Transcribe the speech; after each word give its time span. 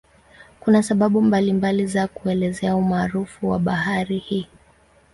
Kuna 0.59 0.83
sababu 0.83 1.21
mbalimbali 1.21 1.85
za 1.87 2.07
kuelezea 2.07 2.75
umaarufu 2.75 3.49
wa 3.49 3.59
bahari 3.59 4.17
hii. 4.17 4.47